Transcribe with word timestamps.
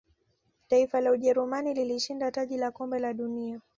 taifa 0.67 1.01
la 1.01 1.11
ujerumani 1.11 1.73
lilishinda 1.73 2.31
taji 2.31 2.57
la 2.57 2.71
kombe 2.71 2.99
la 2.99 3.13
dunia 3.13 3.61